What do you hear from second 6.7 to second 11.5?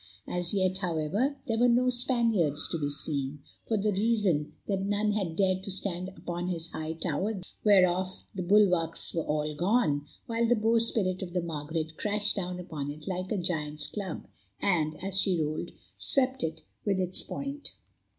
high tower whereof the bulwarks were all gone, while the bowsprit of the